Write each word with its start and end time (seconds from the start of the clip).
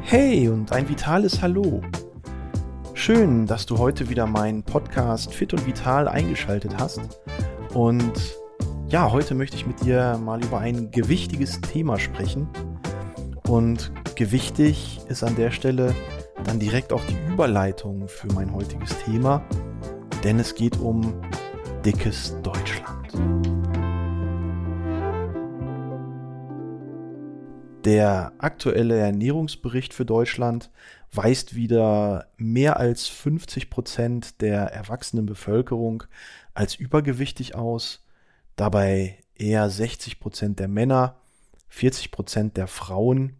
Hey 0.00 0.48
und 0.48 0.72
ein 0.72 0.88
vitales 0.88 1.40
Hallo. 1.40 1.80
Schön, 2.92 3.46
dass 3.46 3.64
du 3.66 3.78
heute 3.78 4.10
wieder 4.10 4.26
meinen 4.26 4.62
Podcast 4.62 5.32
Fit 5.32 5.54
und 5.54 5.66
Vital 5.66 6.06
eingeschaltet 6.06 6.76
hast. 6.78 7.00
Und 7.72 8.12
ja, 8.88 9.10
heute 9.10 9.34
möchte 9.34 9.56
ich 9.56 9.66
mit 9.66 9.82
dir 9.82 10.18
mal 10.22 10.44
über 10.44 10.58
ein 10.58 10.90
gewichtiges 10.90 11.62
Thema 11.62 11.98
sprechen. 11.98 12.46
Und 13.48 13.90
gewichtig 14.14 15.00
ist 15.08 15.24
an 15.24 15.34
der 15.34 15.50
Stelle 15.50 15.94
dann 16.44 16.58
direkt 16.58 16.92
auch 16.92 17.04
die 17.06 17.16
Überleitung 17.32 18.06
für 18.06 18.26
mein 18.34 18.52
heutiges 18.52 18.96
Thema, 18.98 19.42
denn 20.24 20.38
es 20.38 20.54
geht 20.54 20.78
um 20.78 21.14
dickes 21.84 22.36
Deutschland. 22.42 23.61
Der 27.84 28.32
aktuelle 28.38 28.96
Ernährungsbericht 28.96 29.92
für 29.92 30.04
Deutschland 30.04 30.70
weist 31.12 31.56
wieder 31.56 32.28
mehr 32.36 32.76
als 32.76 33.08
50 33.08 33.70
Prozent 33.70 34.40
der 34.40 34.60
erwachsenen 34.72 35.26
Bevölkerung 35.26 36.04
als 36.54 36.76
übergewichtig 36.76 37.54
aus, 37.56 38.06
dabei 38.54 39.18
eher 39.34 39.68
60 39.68 40.20
Prozent 40.20 40.60
der 40.60 40.68
Männer, 40.68 41.16
40 41.68 42.12
Prozent 42.12 42.56
der 42.56 42.68
Frauen 42.68 43.36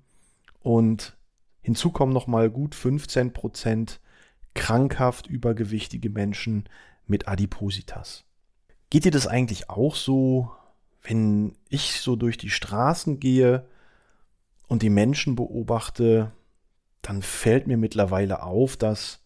und 0.61 1.17
hinzu 1.61 1.91
kommen 1.91 2.13
nochmal 2.13 2.51
gut 2.51 2.75
15 2.75 3.33
Prozent 3.33 4.01
krankhaft 4.55 5.29
übergewichtige 5.29 6.11
Menschen 6.11 6.69
mit 7.07 7.29
Adipositas. 7.29 8.25
Geht 8.91 9.05
dir 9.05 9.13
das 9.13 9.27
eigentlich 9.27 9.71
auch 9.71 9.95
so, 9.95 10.51
wenn 11.03 11.57
ich 11.69 12.01
so 12.01 12.17
durch 12.17 12.37
die 12.37 12.51
Straßen 12.51 13.21
gehe 13.21 13.67
und 14.73 14.81
die 14.81 14.89
Menschen 14.89 15.37
beobachte, 15.37 16.33
dann 17.03 17.21
fällt 17.21 17.67
mir 17.67 17.77
mittlerweile 17.77 18.43
auf, 18.43 18.79
dass 18.79 19.21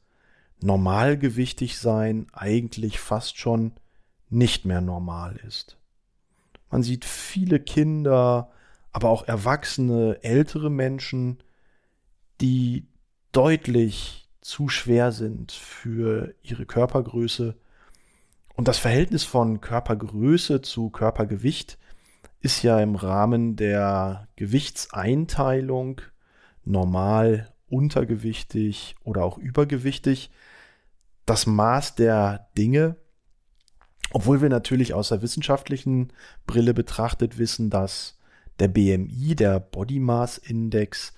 normalgewichtig 0.61 1.79
sein 1.79 2.27
eigentlich 2.33 2.99
fast 2.99 3.39
schon 3.39 3.71
nicht 4.29 4.65
mehr 4.65 4.81
normal 4.81 5.37
ist. 5.47 5.79
Man 6.69 6.83
sieht 6.83 7.05
viele 7.05 7.61
Kinder, 7.61 8.51
aber 8.91 9.09
auch 9.09 9.29
erwachsene, 9.29 10.19
ältere 10.25 10.69
Menschen, 10.69 11.39
die 12.41 12.89
deutlich 13.31 14.29
zu 14.41 14.69
schwer 14.69 15.13
sind 15.13 15.53
für 15.53 16.35
ihre 16.43 16.67
Körpergröße. 16.67 17.55
Und 18.57 18.67
das 18.67 18.79
Verhältnis 18.79 19.23
von 19.23 19.61
Körpergröße 19.61 20.61
zu 20.61 20.91
Körpergewicht 20.91 21.79
ist 22.47 22.63
ja 22.63 22.79
im 22.79 22.95
Rahmen 22.95 23.57
der 23.57 24.29
Gewichtseinteilung 24.37 26.01
normal, 26.65 27.53
untergewichtig 27.69 28.95
oder 29.03 29.25
auch 29.25 29.37
übergewichtig 29.37 30.31
das 31.25 31.47
Maß 31.47 31.97
der 31.97 32.47
Dinge, 32.57 32.95
obwohl 34.13 34.43
wir 34.43 34.49
natürlich 34.49 34.95
aus 34.95 35.09
der 35.09 35.23
wissenschaftlichen 35.23 36.13
Brille 36.47 36.73
betrachtet 36.73 37.37
wissen, 37.37 37.69
dass 37.69 38.17
der 38.61 38.69
BMI, 38.69 39.35
der 39.35 39.59
Body 39.59 39.99
Mass 39.99 40.39
Index, 40.39 41.15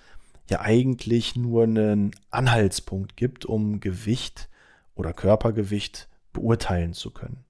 ja 0.49 0.61
eigentlich 0.61 1.35
nur 1.35 1.61
einen 1.61 2.09
Anhaltspunkt 2.31 3.15
gibt, 3.17 3.45
um 3.45 3.79
Gewicht 3.79 4.49
oder 4.95 5.13
Körpergewicht 5.13 6.09
beurteilen 6.33 6.93
zu 6.93 7.11
können. 7.11 7.45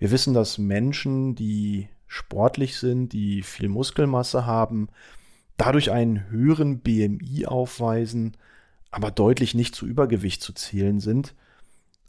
Wir 0.00 0.10
wissen, 0.10 0.34
dass 0.34 0.58
Menschen, 0.58 1.36
die 1.36 1.88
sportlich 2.10 2.76
sind, 2.76 3.12
die 3.12 3.42
viel 3.42 3.68
Muskelmasse 3.68 4.44
haben, 4.44 4.88
dadurch 5.56 5.92
einen 5.92 6.28
höheren 6.28 6.80
BMI 6.80 7.46
aufweisen, 7.46 8.36
aber 8.90 9.12
deutlich 9.12 9.54
nicht 9.54 9.76
zu 9.76 9.86
Übergewicht 9.86 10.42
zu 10.42 10.52
zählen 10.52 10.98
sind. 10.98 11.36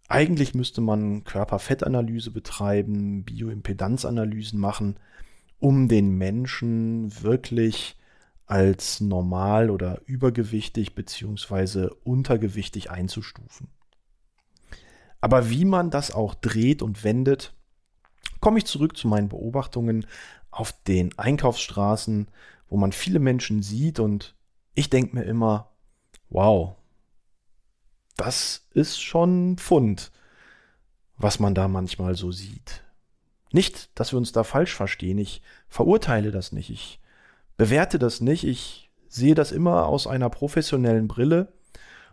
Eigentlich 0.08 0.56
müsste 0.56 0.82
man 0.82 1.24
Körperfettanalyse 1.24 2.32
betreiben, 2.32 3.24
Bioimpedanzanalysen 3.26 4.60
machen, 4.60 4.98
um 5.60 5.88
den 5.88 6.18
Menschen 6.18 7.22
wirklich 7.22 7.96
als 8.48 9.02
normal 9.02 9.70
oder 9.70 10.02
übergewichtig 10.08 10.96
beziehungsweise 10.96 11.94
untergewichtig 12.04 12.90
einzustufen. 12.90 13.68
Aber 15.22 15.52
wie 15.52 15.66
man 15.66 15.92
das 15.92 16.10
auch 16.12 16.34
dreht 16.34 16.82
und 16.82 17.04
wendet, 17.04 17.54
komme 18.42 18.58
ich 18.58 18.66
zurück 18.66 18.98
zu 18.98 19.08
meinen 19.08 19.30
Beobachtungen 19.30 20.06
auf 20.50 20.74
den 20.84 21.18
Einkaufsstraßen, 21.18 22.28
wo 22.68 22.78
man 22.78 22.92
viele 22.92 23.20
Menschen 23.20 23.64
sieht 23.64 24.00
und 24.00 24.36
ich 24.76 24.90
denke 24.90 25.16
mir 25.16 25.24
immer, 25.24 25.72
wow, 26.30 26.76
das 28.18 28.68
ist 28.74 29.02
schon 29.02 29.58
Pfund, 29.58 30.12
was 31.18 31.40
man 31.40 31.56
da 31.56 31.68
manchmal 31.68 32.16
so 32.16 32.32
sieht. 32.32 32.84
Nicht, 33.52 33.90
dass 34.00 34.14
wir 34.14 34.18
uns 34.18 34.32
da 34.32 34.44
falsch 34.44 34.74
verstehen, 34.74 35.18
ich 35.18 35.42
verurteile 35.68 36.32
das 36.32 36.52
nicht, 36.52 36.70
ich 36.70 37.00
bewerte 37.58 38.00
das 38.00 38.22
nicht, 38.22 38.44
ich 38.44 38.92
sehe 39.08 39.36
das 39.36 39.52
immer 39.52 39.88
aus 39.88 40.08
einer 40.08 40.30
professionellen 40.30 41.08
Brille 41.08 41.54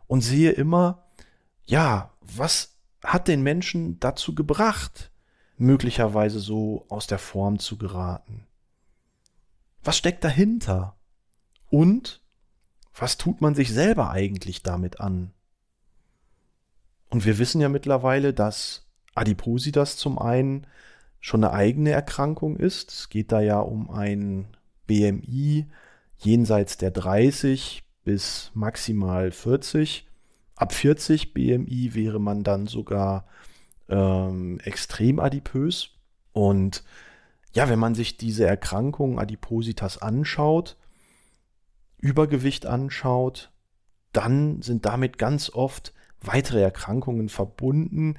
und 0.09 0.21
sehe 0.21 0.51
immer, 0.51 1.07
ja, 1.65 2.13
was 2.21 2.77
hat 3.05 3.29
den 3.29 3.43
Menschen 3.43 4.01
dazu 4.01 4.35
gebracht, 4.35 5.13
möglicherweise 5.59 6.41
so 6.41 6.87
aus 6.89 7.07
der 7.07 7.19
Form 7.19 7.59
zu 7.59 7.77
geraten? 7.77 8.47
Was 9.83 9.97
steckt 9.97 10.25
dahinter? 10.25 10.97
Und 11.71 12.23
was 12.95 13.19
tut 13.19 13.41
man 13.41 13.55
sich 13.55 13.73
selber 13.73 14.11
eigentlich 14.11 14.63
damit 14.63 15.01
an? 15.01 15.33
Und 17.11 17.25
wir 17.25 17.39
wissen 17.39 17.61
ja 17.61 17.69
mittlerweile, 17.69 18.35
dass 18.35 18.87
Adipositas 19.15 19.97
zum 19.97 20.19
einen 20.19 20.67
schon 21.21 21.43
eine 21.43 21.53
eigene 21.53 21.91
Erkrankung 21.91 22.57
ist. 22.57 22.91
Es 22.91 23.09
geht 23.09 23.33
da 23.33 23.41
ja 23.41 23.61
um 23.61 23.91
ein 23.91 24.47
BMI 24.87 25.67
jenseits 26.19 26.77
der 26.77 26.91
30 26.91 27.85
bis 28.05 28.51
maximal 28.55 29.31
40. 29.31 30.07
Ab 30.55 30.73
40 30.73 31.35
BMI 31.35 31.95
wäre 31.95 32.21
man 32.21 32.43
dann 32.43 32.67
sogar 32.67 33.27
ähm, 33.89 34.61
extrem 34.61 35.21
adipös. 35.21 35.91
Und 36.33 36.85
ja, 37.53 37.69
wenn 37.69 37.79
man 37.79 37.95
sich 37.95 38.17
diese 38.17 38.47
Erkrankung 38.47 39.19
Adipositas 39.19 39.99
anschaut, 39.99 40.77
Übergewicht 41.99 42.67
anschaut, 42.67 43.51
dann 44.13 44.63
sind 44.63 44.87
damit 44.87 45.19
ganz 45.19 45.51
oft 45.51 45.93
weitere 46.21 46.61
Erkrankungen 46.61 47.29
verbunden, 47.29 48.17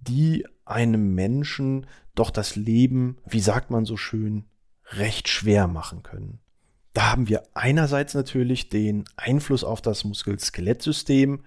die 0.00 0.46
einem 0.64 1.14
Menschen 1.14 1.86
doch 2.14 2.30
das 2.30 2.56
Leben, 2.56 3.18
wie 3.26 3.40
sagt 3.40 3.70
man 3.70 3.84
so 3.84 3.96
schön, 3.96 4.44
recht 4.86 5.28
schwer 5.28 5.66
machen 5.66 6.02
können. 6.02 6.40
Da 6.92 7.10
haben 7.10 7.28
wir 7.28 7.42
einerseits 7.54 8.14
natürlich 8.14 8.68
den 8.68 9.04
Einfluss 9.16 9.64
auf 9.64 9.80
das 9.80 10.04
Muskel-Skelettsystem, 10.04 11.42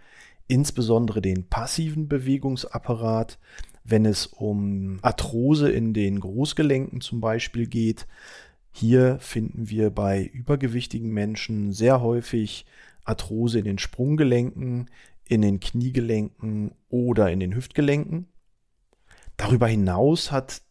insbesondere 0.48 1.22
den 1.22 1.48
passiven 1.48 2.08
Bewegungsapparat, 2.08 3.40
wenn 3.84 4.06
es 4.06 4.26
um 4.28 5.00
Arthrose 5.02 5.72
in 5.72 5.94
den 5.94 6.20
Großgelenken 6.20 7.02
zum 7.02 7.22
Beispiel 7.22 7.68
geht. 7.68 8.08
Hier 8.72 9.18
finden 9.20 9.70
wir 9.70 9.90
bei 9.90 10.24
übergewichtigen 10.24 11.12
Menschen 11.12 11.72
sehr 11.72 12.02
häufig 12.02 12.66
Arthrose 13.04 13.60
in 13.60 13.66
den 13.66 13.78
Sprunggelenken, 13.78 14.90
in 15.28 15.42
den 15.42 15.60
Kniegelenken 15.60 16.72
oder 16.90 17.32
in 17.32 17.40
den 17.40 17.56
Hüftgelenken. 17.56 18.28
Darüber 19.38 19.68
hinaus 19.68 20.32
hat 20.32 20.62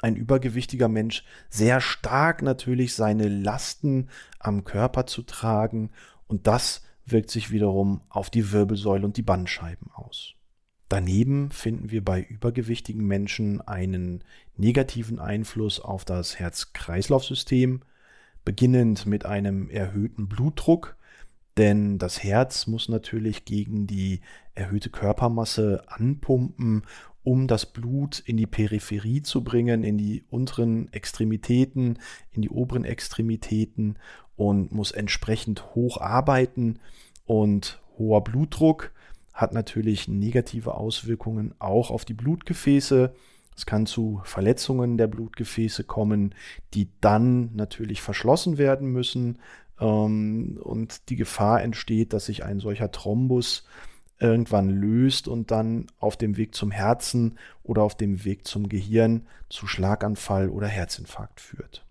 ein 0.00 0.16
übergewichtiger 0.16 0.88
Mensch 0.88 1.24
sehr 1.50 1.80
stark 1.80 2.42
natürlich 2.42 2.94
seine 2.94 3.28
Lasten 3.28 4.08
am 4.38 4.64
Körper 4.64 5.06
zu 5.06 5.22
tragen 5.22 5.90
und 6.26 6.46
das 6.46 6.82
wirkt 7.10 7.30
sich 7.30 7.50
wiederum 7.50 8.00
auf 8.08 8.30
die 8.30 8.52
Wirbelsäule 8.52 9.04
und 9.04 9.16
die 9.16 9.22
Bandscheiben 9.22 9.90
aus. 9.92 10.34
Daneben 10.88 11.50
finden 11.50 11.90
wir 11.90 12.02
bei 12.02 12.22
übergewichtigen 12.22 13.06
Menschen 13.06 13.60
einen 13.60 14.24
negativen 14.56 15.18
Einfluss 15.18 15.80
auf 15.80 16.04
das 16.04 16.38
Herz-Kreislauf-System, 16.38 17.82
beginnend 18.44 19.04
mit 19.04 19.26
einem 19.26 19.68
erhöhten 19.68 20.28
Blutdruck, 20.28 20.96
denn 21.58 21.98
das 21.98 22.22
Herz 22.22 22.66
muss 22.66 22.88
natürlich 22.88 23.44
gegen 23.44 23.86
die 23.86 24.20
erhöhte 24.54 24.90
Körpermasse 24.90 25.82
anpumpen, 25.88 26.84
um 27.28 27.46
das 27.46 27.66
Blut 27.66 28.20
in 28.20 28.38
die 28.38 28.46
Peripherie 28.46 29.20
zu 29.20 29.44
bringen, 29.44 29.84
in 29.84 29.98
die 29.98 30.24
unteren 30.30 30.90
Extremitäten, 30.94 31.98
in 32.32 32.40
die 32.40 32.48
oberen 32.48 32.86
Extremitäten 32.86 33.96
und 34.36 34.72
muss 34.72 34.92
entsprechend 34.92 35.74
hoch 35.74 36.00
arbeiten 36.00 36.78
und 37.26 37.82
hoher 37.98 38.24
Blutdruck 38.24 38.92
hat 39.34 39.52
natürlich 39.52 40.08
negative 40.08 40.72
Auswirkungen 40.72 41.54
auch 41.58 41.90
auf 41.90 42.06
die 42.06 42.14
Blutgefäße, 42.14 43.12
Es 43.54 43.66
kann 43.66 43.84
zu 43.84 44.22
Verletzungen 44.24 44.96
der 44.96 45.08
Blutgefäße 45.08 45.84
kommen, 45.84 46.34
die 46.72 46.88
dann 47.02 47.54
natürlich 47.54 48.00
verschlossen 48.00 48.56
werden 48.56 48.90
müssen. 48.90 49.38
Ähm, 49.78 50.58
und 50.62 51.10
die 51.10 51.16
Gefahr 51.16 51.62
entsteht, 51.62 52.14
dass 52.14 52.24
sich 52.24 52.42
ein 52.42 52.58
solcher 52.58 52.90
Thrombus 52.90 53.66
irgendwann 54.20 54.68
löst 54.68 55.28
und 55.28 55.50
dann 55.50 55.86
auf 55.98 56.16
dem 56.16 56.36
Weg 56.36 56.54
zum 56.54 56.70
Herzen 56.70 57.38
oder 57.62 57.82
auf 57.82 57.96
dem 57.96 58.24
Weg 58.24 58.46
zum 58.46 58.68
Gehirn 58.68 59.26
zu 59.48 59.66
Schlaganfall 59.66 60.48
oder 60.48 60.66
Herzinfarkt 60.66 61.40
führt. 61.40 61.84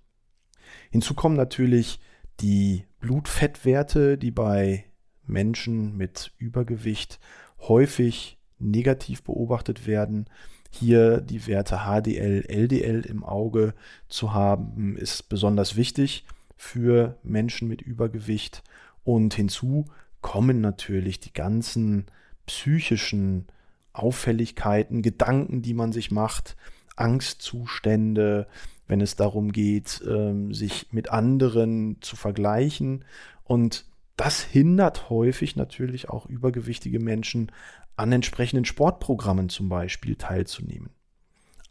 Hinzu 0.91 1.13
kommen 1.13 1.35
natürlich 1.35 2.00
die 2.39 2.85
Blutfettwerte, 3.00 4.18
die 4.18 4.31
bei 4.31 4.85
Menschen 5.25 5.95
mit 5.95 6.33
Übergewicht 6.38 7.19
häufig 7.59 8.38
negativ 8.59 9.23
beobachtet 9.23 9.88
werden. 9.88 10.25
Hier 10.69 11.21
die 11.21 11.47
Werte 11.47 11.80
HDL, 11.85 12.45
LDL 12.47 13.06
im 13.06 13.23
Auge 13.23 13.73
zu 14.09 14.33
haben, 14.33 14.97
ist 14.97 15.30
besonders 15.30 15.75
wichtig 15.75 16.25
für 16.56 17.18
Menschen 17.23 17.68
mit 17.68 17.81
Übergewicht. 17.81 18.63
Und 19.03 19.33
hinzu 19.33 19.85
kommen 20.22 20.62
natürlich 20.62 21.19
die 21.19 21.34
ganzen 21.34 22.06
psychischen 22.46 23.48
Auffälligkeiten, 23.94 25.02
Gedanken, 25.02 25.62
die 25.62 25.74
man 25.74 25.92
sich 25.92 26.12
macht, 26.12 26.56
Angstzustände, 26.96 28.48
wenn 28.88 29.02
es 29.02 29.16
darum 29.16 29.52
geht, 29.52 30.02
ähm, 30.08 30.54
sich 30.54 30.88
mit 30.92 31.10
anderen 31.10 31.98
zu 32.02 32.16
vergleichen. 32.16 33.06
Und 33.44 33.86
das 34.16 34.42
hindert 34.42 35.10
häufig 35.10 35.56
natürlich 35.56 36.10
auch 36.10 36.25
übergewichtige 36.25 37.00
Menschen 37.00 37.52
an 37.96 38.12
entsprechenden 38.12 38.66
Sportprogrammen 38.66 39.50
zum 39.50 39.69
Beispiel 39.69 40.16
teilzunehmen. 40.16 40.90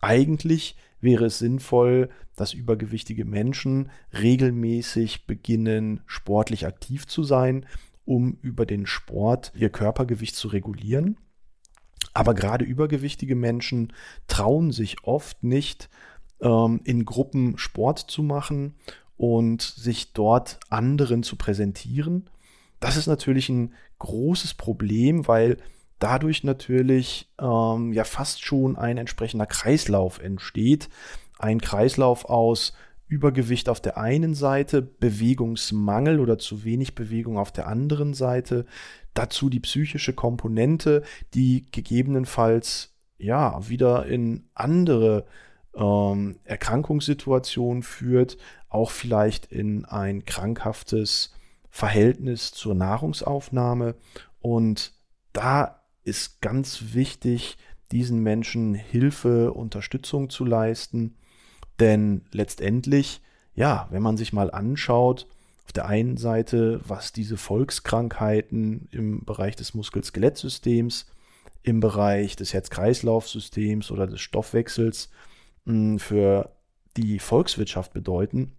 Eigentlich 0.01 0.77
wäre 1.01 1.27
es 1.27 1.39
sinnvoll, 1.39 2.11
dass 2.37 2.53
übergewichtige 2.53 3.25
Menschen 3.25 3.91
regelmäßig 4.13 5.27
beginnen, 5.27 6.01
sportlich 6.07 6.67
aktiv 6.67 7.07
zu 7.07 7.23
sein, 7.23 7.67
um 8.07 8.39
über 8.41 8.65
den 8.65 8.87
Sport 8.87 9.53
ihr 9.55 9.69
Körpergewicht 9.69 10.35
zu 10.35 10.49
regulieren. 10.49 11.19
Aber 12.15 12.33
gerade 12.33 12.65
übergewichtige 12.65 13.37
Menschen 13.37 13.93
trauen 14.27 14.73
sich 14.73 15.05
oft 15.05 15.43
nicht, 15.45 15.91
ähm, 16.41 16.81
in 16.85 17.05
Gruppen 17.05 17.59
Sport 17.59 17.99
zu 17.99 18.23
machen 18.23 18.75
und 19.19 19.61
sich 19.61 20.15
dort 20.15 20.59
anderen 20.71 21.23
zu 21.23 21.37
präsentieren. 21.37 22.31
Das 22.81 22.97
ist 22.97 23.07
natürlich 23.07 23.49
ein 23.49 23.75
großes 23.99 24.55
Problem, 24.55 25.27
weil 25.27 25.59
dadurch 25.99 26.45
natürlich 26.45 27.33
ähm, 27.41 27.93
ja 27.93 28.05
fast 28.05 28.45
schon 28.45 28.77
ein 28.77 28.99
entsprechender 28.99 29.47
Kreislauf 29.47 30.19
entsteht. 30.21 30.89
Ein 31.39 31.61
Kreislauf 31.61 32.27
aus 32.27 32.75
Übergewicht 33.09 33.69
auf 33.69 33.81
der 33.81 33.99
einen 33.99 34.35
Seite, 34.35 34.83
Bewegungsmangel 34.83 36.19
oder 36.19 36.39
zu 36.39 36.65
wenig 36.65 36.95
Bewegung 36.95 37.39
auf 37.39 37.53
der 37.53 37.69
anderen 37.69 38.15
Seite, 38.15 38.67
dazu 39.15 39.49
die 39.49 39.61
psychische 39.61 40.13
Komponente, 40.13 41.03
die 41.33 41.67
gegebenenfalls 41.71 42.95
ja 43.19 43.69
wieder 43.69 44.07
in 44.07 44.49
andere 44.55 45.25
ähm, 45.75 46.37
Erkrankungssituationen 46.45 47.83
führt, 47.83 48.39
auch 48.69 48.91
vielleicht 48.91 49.47
in 49.47 49.85
ein 49.85 50.25
krankhaftes 50.25 51.33
Verhältnis 51.71 52.53
zur 52.53 52.75
Nahrungsaufnahme. 52.75 53.95
Und 54.41 54.93
da 55.33 55.83
ist 56.03 56.41
ganz 56.41 56.95
wichtig, 56.95 57.57
diesen 57.93 58.21
Menschen 58.21 58.75
Hilfe, 58.75 59.53
Unterstützung 59.53 60.29
zu 60.29 60.45
leisten 60.45 61.17
denn 61.81 62.23
letztendlich, 62.33 63.21
ja, 63.55 63.89
wenn 63.91 64.03
man 64.03 64.17
sich 64.17 64.33
mal 64.33 64.51
anschaut, 64.51 65.27
auf 65.65 65.73
der 65.73 65.87
einen 65.87 66.17
Seite, 66.17 66.81
was 66.87 67.13
diese 67.13 67.37
Volkskrankheiten 67.37 68.89
im 68.93 69.25
Bereich 69.25 69.57
des 69.57 69.75
Muskel-Skelettsystems, 69.75 71.07
im 71.63 71.81
Bereich 71.81 72.37
des 72.37 72.55
Herz-Kreislauf-Systems 72.55 73.91
oder 73.91 74.07
des 74.07 74.21
Stoffwechsels 74.21 75.11
mh, 75.65 75.73
hm, 75.73 75.99
für 75.99 76.53
die 76.97 77.19
Volkswirtschaft 77.19 77.93
bedeuten, 77.93 78.53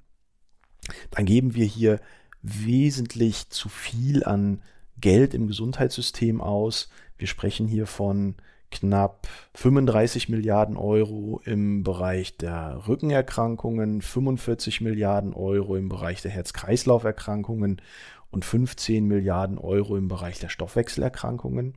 dann 1.11 1.25
geben 1.25 1.55
wir 1.55 1.65
hier 1.65 1.99
wesentlich 2.41 3.49
zu 3.49 3.69
viel 3.69 4.23
an 4.23 4.61
Geld 4.99 5.33
im 5.33 5.47
Gesundheitssystem 5.47 6.41
aus. 6.41 6.89
Wir 7.17 7.27
sprechen 7.27 7.67
hier 7.67 7.87
von 7.87 8.35
knapp 8.71 9.27
35 9.55 10.29
Milliarden 10.29 10.77
Euro 10.77 11.41
im 11.45 11.83
Bereich 11.83 12.37
der 12.37 12.87
Rückenerkrankungen, 12.87 14.01
45 14.01 14.81
Milliarden 14.81 15.33
Euro 15.33 15.75
im 15.75 15.89
Bereich 15.89 16.21
der 16.21 16.31
Herz-Kreislauf-Erkrankungen 16.31 17.81
und 18.29 18.45
15 18.45 19.05
Milliarden 19.05 19.57
Euro 19.57 19.95
im 19.95 20.07
Bereich 20.07 20.39
der 20.39 20.49
Stoffwechselerkrankungen. 20.49 21.75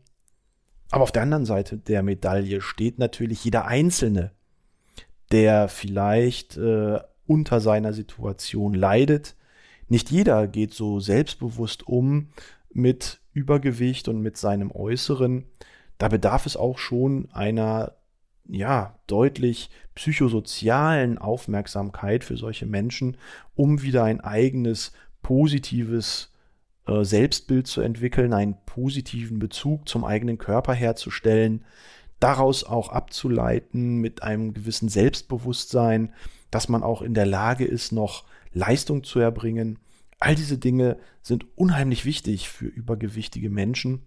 Aber 0.91 1.05
auf 1.05 1.13
der 1.13 1.23
anderen 1.23 1.47
Seite 1.47 1.79
der 1.79 2.03
Medaille 2.03 2.61
steht 2.61 2.99
natürlich 2.99 3.45
jeder 3.45 3.67
Einzelne, 3.67 4.33
der 5.31 5.69
vielleicht 5.69 6.57
äh, 6.57 6.99
unter 7.27 7.61
seiner 7.61 7.93
Situation 7.93 8.75
leidet. 8.75 9.37
Nicht 9.89 10.11
jeder 10.11 10.49
geht 10.49 10.75
so 10.75 10.99
selbstbewusst 10.99 11.87
um 11.87 12.31
mit 12.73 13.21
Übergewicht 13.33 14.09
und 14.09 14.21
mit 14.21 14.37
seinem 14.37 14.73
Äußeren 14.73 15.45
da 16.01 16.09
bedarf 16.09 16.47
es 16.47 16.57
auch 16.57 16.79
schon 16.79 17.29
einer 17.31 17.93
ja, 18.49 18.99
deutlich 19.07 19.69
psychosozialen 19.95 21.19
Aufmerksamkeit 21.19 22.25
für 22.25 22.39
solche 22.39 22.65
Menschen, 22.65 23.19
um 23.55 23.83
wieder 23.83 24.05
ein 24.05 24.23
eigenes 24.23 24.93
positives 25.23 26.33
äh, 26.87 27.05
Selbstbild 27.05 27.67
zu 27.67 27.83
entwickeln, 27.83 28.33
einen 28.33 28.57
positiven 28.65 29.39
Bezug 29.39 29.91
zum 29.91 30.07
eigenen 30.07 30.39
Körper 30.39 30.73
herzustellen, 30.73 31.67
daraus 32.19 32.65
auch 32.65 32.89
abzuleiten 32.89 33.97
mit 33.99 34.23
einem 34.23 34.55
gewissen 34.55 34.89
Selbstbewusstsein, 34.89 36.15
dass 36.51 36.71
man 36.71 36.83
auch 36.83 37.03
in 37.03 37.13
der 37.13 37.27
Lage 37.27 37.67
ist, 37.67 37.93
noch 37.93 38.25
Leistung 38.55 39.05
zu 39.05 39.19
erbringen. 39.21 39.79
All 40.19 40.35
diese 40.35 40.57
Dinge 40.57 40.97
sind 41.21 41.47
unheimlich 41.59 42.07
wichtig 42.07 42.49
für 42.49 42.67
übergewichtige 42.67 43.51
Menschen 43.51 44.07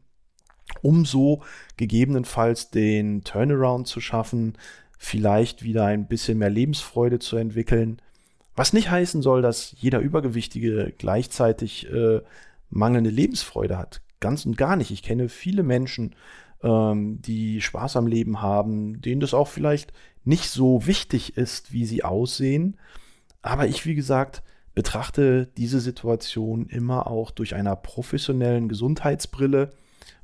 um 0.83 1.05
so 1.05 1.41
gegebenenfalls 1.77 2.69
den 2.69 3.23
Turnaround 3.23 3.87
zu 3.87 3.99
schaffen, 3.99 4.53
vielleicht 4.99 5.63
wieder 5.63 5.85
ein 5.85 6.07
bisschen 6.07 6.37
mehr 6.37 6.51
Lebensfreude 6.51 7.17
zu 7.17 7.37
entwickeln. 7.37 7.99
Was 8.55 8.73
nicht 8.73 8.91
heißen 8.91 9.23
soll, 9.23 9.41
dass 9.41 9.73
jeder 9.79 9.99
Übergewichtige 9.99 10.93
gleichzeitig 10.97 11.91
äh, 11.91 12.21
mangelnde 12.69 13.09
Lebensfreude 13.09 13.77
hat. 13.77 14.01
Ganz 14.19 14.45
und 14.45 14.57
gar 14.57 14.75
nicht. 14.75 14.91
Ich 14.91 15.01
kenne 15.01 15.29
viele 15.29 15.63
Menschen, 15.63 16.15
ähm, 16.61 17.21
die 17.21 17.61
Spaß 17.61 17.97
am 17.97 18.07
Leben 18.07 18.41
haben, 18.41 19.01
denen 19.01 19.21
das 19.21 19.33
auch 19.33 19.47
vielleicht 19.47 19.91
nicht 20.23 20.49
so 20.49 20.85
wichtig 20.85 21.37
ist, 21.37 21.73
wie 21.73 21.85
sie 21.85 22.03
aussehen. 22.03 22.77
Aber 23.41 23.67
ich, 23.67 23.85
wie 23.85 23.95
gesagt, 23.95 24.43
betrachte 24.75 25.47
diese 25.57 25.79
Situation 25.79 26.67
immer 26.67 27.07
auch 27.07 27.31
durch 27.31 27.55
einer 27.55 27.75
professionellen 27.75 28.69
Gesundheitsbrille 28.69 29.71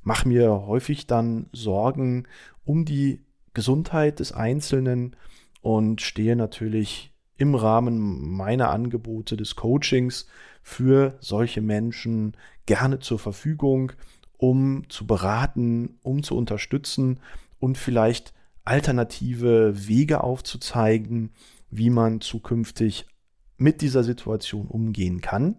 mache 0.04 0.28
mir 0.28 0.50
häufig 0.68 1.08
dann 1.08 1.48
Sorgen 1.52 2.28
um 2.66 2.86
die 2.86 3.26
Gesundheit 3.54 4.20
des 4.20 4.32
Einzelnen 4.32 5.16
und 5.62 6.02
stehe 6.02 6.36
natürlich 6.36 7.14
im 7.38 7.56
Rahmen 7.56 8.32
meiner 8.32 8.70
Angebote 8.70 9.38
des 9.38 9.56
Coachings 9.56 10.28
für 10.62 11.18
solche 11.22 11.62
Menschen 11.62 12.36
gerne 12.66 13.00
zur 13.00 13.18
Verfügung, 13.18 13.94
um 14.38 14.90
zu 14.90 15.08
beraten, 15.08 15.98
um 16.02 16.22
zu 16.22 16.38
unterstützen 16.38 17.20
und 17.60 17.78
vielleicht 17.78 18.34
alternative 18.66 19.88
Wege 19.88 20.24
aufzuzeigen, 20.24 21.32
wie 21.72 21.90
man 21.90 22.22
zukünftig 22.22 23.06
mit 23.58 23.82
dieser 23.82 24.04
Situation 24.04 24.68
umgehen 24.68 25.22
kann. 25.22 25.58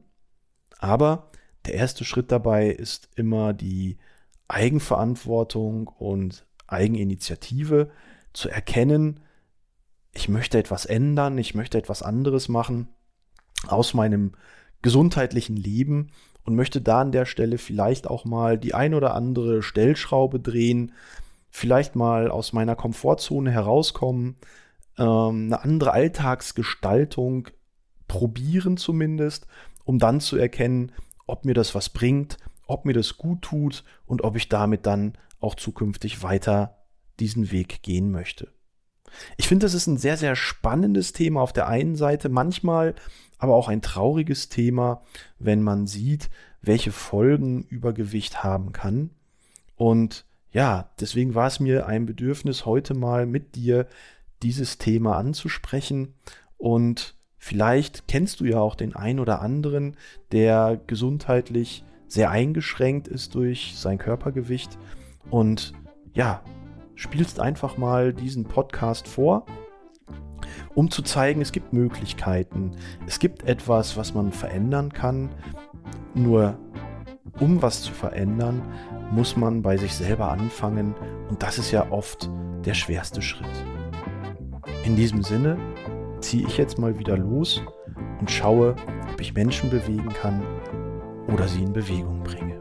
Aber 0.79 1.31
der 1.67 1.75
erste 1.75 2.05
Schritt 2.05 2.33
dabei 2.33 2.69
ist 2.69 3.11
immer 3.17 3.53
die 3.53 3.99
Eigenverantwortung 4.51 5.89
und 5.89 6.47
Eigeninitiative 6.67 7.91
zu 8.33 8.49
erkennen, 8.49 9.21
ich 10.13 10.29
möchte 10.29 10.59
etwas 10.59 10.87
ändern, 10.87 11.39
ich 11.39 11.55
möchte 11.55 11.79
etwas 11.79 12.03
anderes 12.03 12.49
machen 12.49 12.89
aus 13.69 13.95
meinem 13.95 14.33
gesundheitlichen 14.83 15.57
Leben 15.57 16.11
und 16.45 16.57
möchte 16.57 16.81
da 16.81 17.03
an 17.03 17.13
der 17.13 17.27
Stelle 17.27 17.59
vielleicht 17.59 18.09
auch 18.09 18.25
mal 18.25 18.59
die 18.59 18.75
ein 18.75 18.95
oder 18.95 19.15
andere 19.15 19.63
Stellschraube 19.63 20.41
drehen, 20.41 20.93
vielleicht 21.51 21.97
mal 21.97 22.31
aus 22.31 22.53
meiner 22.53 22.77
Komfortzone 22.77 23.51
herauskommen, 23.51 24.37
ähm, 24.99 25.47
eine 25.47 25.63
andere 25.63 25.93
Alltagsgestaltung 25.93 27.49
probieren 28.09 28.77
zumindest, 28.77 29.47
um 29.85 29.99
dann 29.99 30.21
zu 30.21 30.37
erkennen, 30.37 30.93
ob 31.27 31.45
mir 31.45 31.55
das 31.55 31.75
was 31.75 31.91
bringt, 31.91 32.39
ob 32.71 32.85
mir 32.85 32.93
das 32.93 33.19
gut 33.19 33.43
tut 33.43 33.85
und 34.07 34.23
ob 34.23 34.37
ich 34.37 34.49
damit 34.49 34.87
dann 34.87 35.15
auch 35.41 35.55
zukünftig 35.55 36.23
weiter 36.23 36.77
diesen 37.19 37.51
Weg 37.51 37.83
gehen 37.83 38.11
möchte. 38.11 38.49
Ich 39.37 39.49
finde, 39.49 39.67
das 39.67 39.75
ist 39.75 39.87
ein 39.87 39.99
sehr, 39.99 40.17
sehr 40.17 40.37
spannendes 40.37 41.13
Thema 41.13 41.43
auf 41.43 41.53
der 41.53 41.67
einen 41.67 41.97
Seite, 41.97 42.29
manchmal 42.29 42.95
aber 43.39 43.55
auch 43.57 43.69
ein 43.69 43.83
trauriges 43.83 44.49
Thema, 44.49 45.03
wenn 45.39 45.63
man 45.63 45.87
sieht, 45.87 46.31
welche 46.63 46.93
Folgen 46.93 47.63
Übergewicht 47.65 48.45
haben 48.45 48.73
kann. 48.73 49.11
Und 49.77 50.27
ja, 50.53 50.91
deswegen 51.01 51.35
war 51.35 51.47
es 51.47 51.59
mir 51.59 51.87
ein 51.87 52.07
Bedürfnis, 52.07 52.67
heute 52.67 52.95
mal 52.95 53.27
mit 53.27 53.55
dir 53.55 53.87
dieses 54.43 54.79
Thema 54.79 55.17
anzusprechen. 55.17 56.15
Und 56.59 57.15
vielleicht 57.39 58.09
kennst 58.09 58.41
du 58.41 58.45
ja 58.45 58.61
auch 58.61 58.75
den 58.75 58.95
einen 58.95 59.21
oder 59.21 59.41
anderen, 59.41 59.97
der 60.33 60.79
gesundheitlich 60.87 61.83
sehr 62.11 62.31
eingeschränkt 62.31 63.09
ist 63.09 63.35
durch 63.35 63.75
sein 63.77 63.97
Körpergewicht. 63.97 64.79
Und 65.31 65.73
ja, 66.13 66.43
spielst 66.97 67.41
einfach 67.41 67.79
mal 67.79 68.13
diesen 68.13 68.45
Podcast 68.45 69.07
vor, 69.07 69.47
um 70.75 70.91
zu 70.91 71.03
zeigen, 71.03 71.41
es 71.41 71.53
gibt 71.53 71.73
Möglichkeiten. 71.73 72.73
Es 73.07 73.21
gibt 73.21 73.45
etwas, 73.45 73.97
was 73.97 74.13
man 74.13 74.33
verändern 74.33 74.93
kann. 74.93 75.31
Nur 76.15 76.59
um 77.39 77.63
was 77.63 77.83
zu 77.83 77.93
verändern, 77.93 78.61
muss 79.13 79.37
man 79.37 79.63
bei 79.63 79.77
sich 79.77 79.95
selber 79.95 80.31
anfangen 80.31 80.95
und 81.29 81.43
das 81.43 81.59
ist 81.59 81.71
ja 81.71 81.91
oft 81.91 82.29
der 82.65 82.75
schwerste 82.75 83.23
Schritt. 83.23 83.47
In 84.85 84.97
diesem 84.97 85.23
Sinne 85.23 85.57
ziehe 86.21 86.47
ich 86.47 86.59
jetzt 86.59 86.79
mal 86.79 86.99
wieder 86.99 87.17
los 87.17 87.63
und 88.19 88.31
schaue, 88.31 88.75
ob 89.13 89.21
ich 89.21 89.35
Menschen 89.35 89.71
bewegen 89.71 90.09
kann 90.09 90.43
oder 91.33 91.49
sie 91.49 91.63
in 91.63 91.73
Bewegung 91.73 92.23
bringe. 92.23 92.61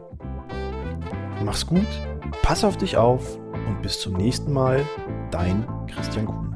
Mach's 1.44 1.66
gut, 1.66 1.86
pass 2.42 2.64
auf 2.64 2.76
dich 2.76 2.96
auf 2.96 3.38
und 3.68 3.82
bis 3.82 4.00
zum 4.00 4.14
nächsten 4.14 4.52
Mal, 4.52 4.84
dein 5.30 5.66
Christian 5.86 6.26
Kuhn. 6.26 6.49